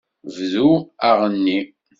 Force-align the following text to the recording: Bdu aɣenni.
Bdu 0.35 0.69
aɣenni. 1.09 1.59